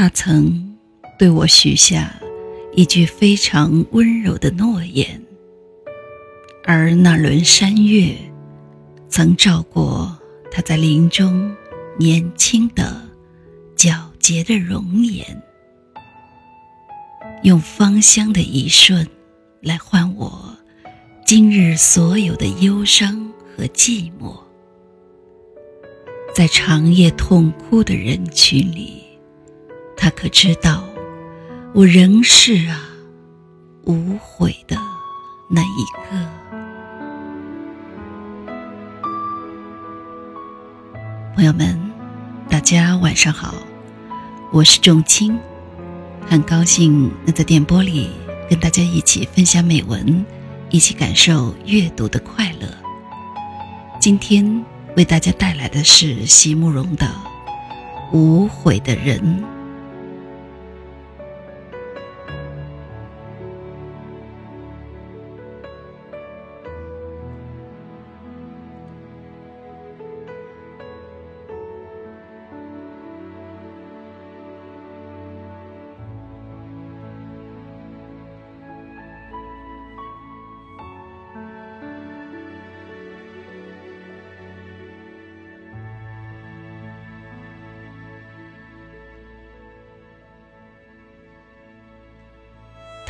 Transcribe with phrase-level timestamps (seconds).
[0.00, 0.76] 他曾
[1.18, 2.14] 对我许下
[2.72, 5.20] 一句非常温柔的诺言，
[6.62, 8.14] 而那轮山月
[9.08, 10.16] 曾照过
[10.52, 11.52] 他在林中
[11.98, 13.08] 年轻的、
[13.76, 15.26] 皎洁的容颜，
[17.42, 19.04] 用芳香的一瞬
[19.60, 20.56] 来换我
[21.26, 24.32] 今日所有的忧伤和寂寞。
[26.32, 29.02] 在长夜痛哭的人群里，
[30.08, 30.82] 他可知道，
[31.74, 32.80] 我仍是啊，
[33.84, 34.74] 无悔的
[35.50, 36.26] 那一个。
[41.34, 41.78] 朋友们，
[42.48, 43.54] 大家晚上好，
[44.50, 45.38] 我是仲青，
[46.26, 48.08] 很高兴能在电波里
[48.48, 50.24] 跟大家一起分享美文，
[50.70, 52.66] 一起感受阅读的快乐。
[54.00, 54.64] 今天。
[54.96, 57.06] 为大家带来的是席慕容的
[58.12, 59.20] 《无悔的人》。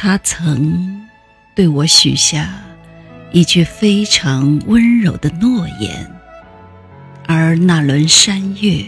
[0.00, 1.08] 他曾
[1.56, 2.62] 对我许下
[3.32, 6.08] 一句非常温柔的诺言，
[7.26, 8.84] 而那轮山月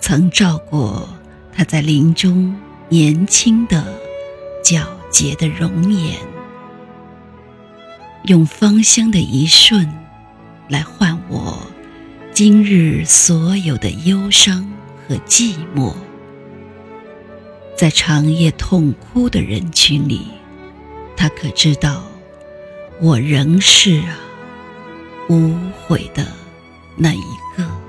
[0.00, 1.06] 曾照过
[1.52, 2.56] 他在林中
[2.88, 3.84] 年轻的、
[4.64, 6.16] 皎洁的容颜，
[8.24, 9.86] 用芳香的一瞬
[10.66, 11.58] 来换我
[12.32, 14.66] 今日所有的忧伤
[15.06, 15.92] 和寂寞。
[17.76, 20.22] 在长夜痛哭的人群里，
[21.14, 22.02] 他可知道，
[23.02, 24.18] 我仍是啊，
[25.28, 25.54] 无
[25.86, 26.26] 悔的
[26.96, 27.20] 那一
[27.54, 27.85] 个。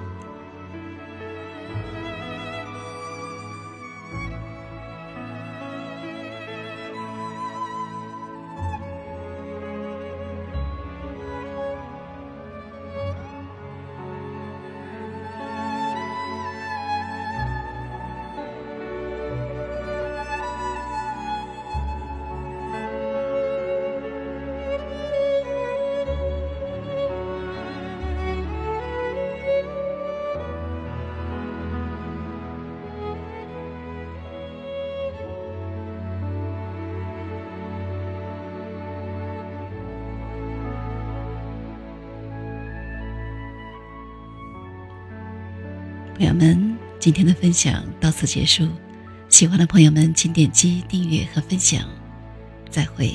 [46.17, 48.67] 朋友们，今天的分享到此结束。
[49.29, 51.87] 喜欢的朋友们，请点击订阅和分享。
[52.71, 53.13] 再会。